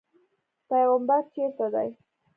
پیغمبر 0.69 1.21
چېرته 1.33 1.67
دی. 1.73 1.89